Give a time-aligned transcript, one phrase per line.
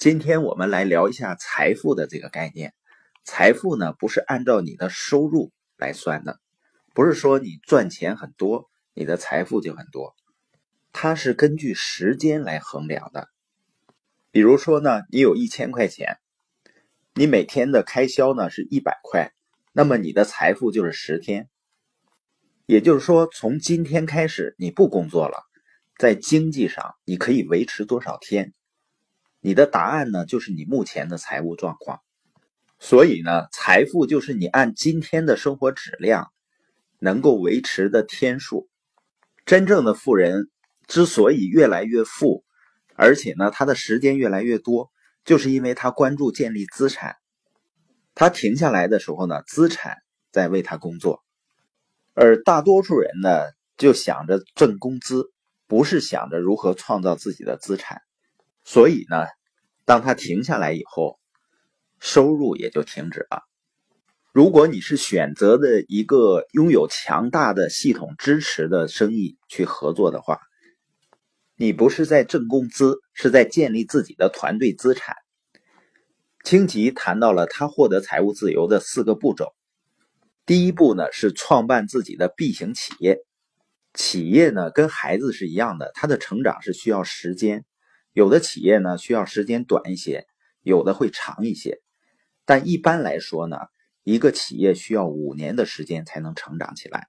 [0.00, 2.72] 今天我们来聊一下财富的这个概念。
[3.22, 6.40] 财富呢，不是按照你的收入来算的，
[6.94, 10.14] 不是说你赚钱很多，你的财富就很多，
[10.90, 13.28] 它是根据时间来衡量的。
[14.30, 16.16] 比如说呢，你有一千块钱，
[17.12, 19.32] 你每天的开销呢是一百块，
[19.74, 21.50] 那么你的财富就是十天。
[22.64, 25.42] 也就是说，从今天开始你不工作了，
[25.98, 28.54] 在经济上你可以维持多少天？
[29.40, 32.00] 你的答案呢，就是你目前的财务状况。
[32.78, 36.30] 所以呢，财富就是你按今天的生活质量
[36.98, 38.68] 能够维持的天数。
[39.44, 40.48] 真正的富人
[40.86, 42.44] 之所以越来越富，
[42.94, 44.90] 而且呢，他的时间越来越多，
[45.24, 47.16] 就是因为他关注建立资产。
[48.14, 49.98] 他停下来的时候呢，资产
[50.30, 51.22] 在为他工作。
[52.14, 53.44] 而大多数人呢，
[53.76, 55.32] 就想着挣工资，
[55.66, 58.02] 不是想着如何创造自己的资产。
[58.64, 59.26] 所以呢，
[59.84, 61.18] 当他停下来以后，
[61.98, 63.42] 收入也就停止了。
[64.32, 70.38] 如果你是选择的一个拥有强大的系统支持的生意去合作的话，
[71.56, 75.16] 你不是在挣工资，是在建立自己的团队资产。
[76.44, 79.52] 清吉谈到了他获得财务自由的四个步骤。
[80.46, 83.18] 第一步呢是创办自己的 B 型企业。
[83.92, 87.64] 企业呢跟孩子是一样的，它的成长是需要时间。
[88.12, 90.26] 有的企业呢需要时间短一些，
[90.62, 91.80] 有的会长一些，
[92.44, 93.56] 但一般来说呢，
[94.02, 97.08] 一个企业需要五年的时间才能成长起来。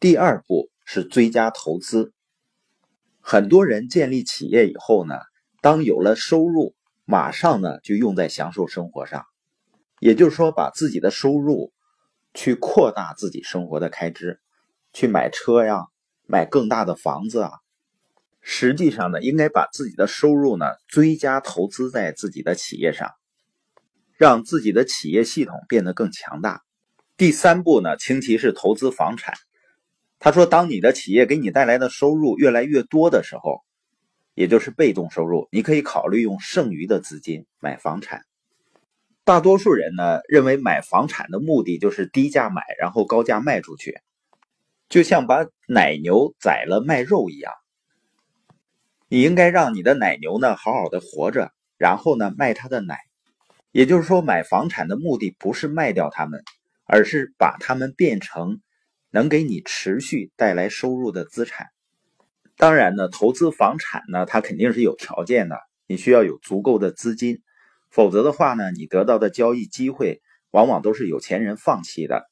[0.00, 2.12] 第二步是追加投资。
[3.20, 5.16] 很多人建立企业以后呢，
[5.60, 9.24] 当有了收入，马上呢就用在享受生活上，
[9.98, 11.72] 也就是说把自己的收入
[12.34, 14.40] 去扩大自己生活的开支，
[14.92, 15.86] 去买车呀，
[16.26, 17.52] 买更大的房子啊。
[18.46, 23.10] 实际上呢，应该把自己的收入呢追加投资在自己的企业上，
[24.18, 26.60] 让自己的企业系统变得更强大。
[27.16, 29.34] 第三步呢，清奇是投资房产。
[30.18, 33.62] 他说，当你的企业给你带来的收入越来越多的时候，
[34.34, 38.26] 也就是被动收入，你可以考虑用剩余的资金买房产。
[39.24, 44.00] 大多数人呢认为买房产的目的就是低价买，然后高价卖出去，
[44.90, 47.50] 就像把奶牛宰了卖肉一样。
[49.14, 52.98] 你应该让你的奶牛呢好好的活着，然后呢卖它的奶。
[53.70, 56.42] 也就是说，买房产的目的不是卖掉它们，
[56.84, 58.60] 而是把它们变成
[59.12, 61.68] 能给你持续带来收入的资产。
[62.56, 67.40] 当然呢，投资房产呢，它肯定是有条件的，你需要有足够的资金，
[67.90, 72.28] 否则的话呢，你得到的交易机会往往都是有钱人放弃的。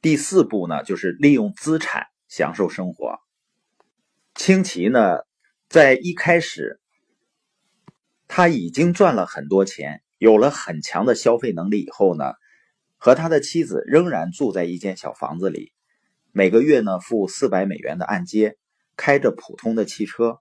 [0.00, 3.18] 第四步呢，就是利用资产享受生活。
[4.36, 5.28] 清奇呢？
[5.70, 6.80] 在一开始，
[8.26, 12.32] 他已经赚了很多钱，有了很强的消费能力以后呢，
[12.96, 15.72] 和他的妻子仍然住在一间小房子里，
[16.32, 18.56] 每个月呢付四百美元的按揭，
[18.96, 20.40] 开着普通的汽车，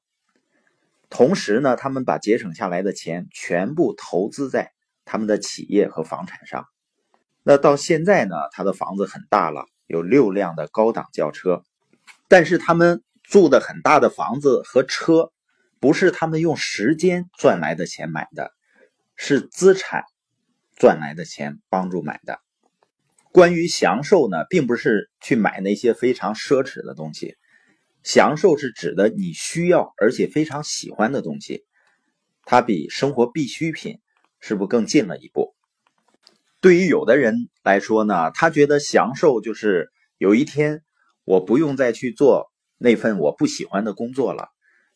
[1.11, 4.71] 同时呢，他们把节省下来的钱全部投资在
[5.05, 6.65] 他们的企业和房产上。
[7.43, 11.63] 那到现在呢，他的房子很大了，有六辆的高档轿车，
[12.27, 13.03] 但是他们。
[13.29, 15.31] 住的很大的房子和车，
[15.79, 18.51] 不是他们用时间赚来的钱买的，
[19.15, 20.03] 是资产
[20.75, 22.39] 赚来的钱帮助买的。
[23.31, 27.35] 关于享受呢，并不是去买那些非常奢侈的东西，
[28.01, 31.65] 享受是指的你需要而且非常喜欢的东西，
[32.45, 33.99] 它比生活必需品
[34.39, 35.53] 是不是更近了一步？
[36.61, 40.81] 对于有的人来说呢，他觉得享受就是有一天
[41.25, 42.51] 我不用再去做。
[42.81, 44.47] 那份我不喜欢的工作了，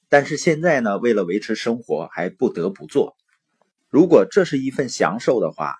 [0.08, 3.18] 但是现在呢，为了维持生活，还不得不做。
[3.90, 5.76] 如果这是一份享受的话，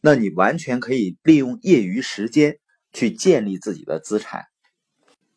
[0.00, 2.58] 那你完全可以利用业余时间
[2.92, 4.44] 去建立自己的资产。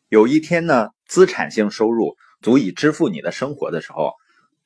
[0.08, 4.12] 有一天呢，资产性收入足以支付你的生活的时候，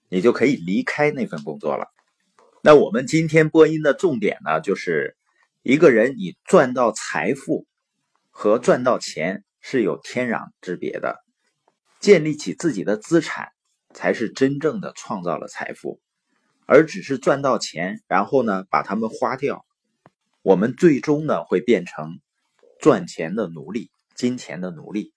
[0.08, 1.88] 你就可以离开那份工作了。
[2.62, 5.16] 那我们今天播音的重点呢，就是
[5.62, 7.66] 一个人你赚到财富
[8.30, 11.23] 和赚到钱是有天壤之别的。
[12.04, 13.48] 建立起自己的资产，
[13.94, 16.02] 才是真正的创造了财富，
[16.66, 19.64] 而只是赚到钱，然后呢把它们花掉，
[20.42, 22.20] 我们最终呢会变成
[22.78, 25.14] 赚钱的奴隶，金钱的奴隶。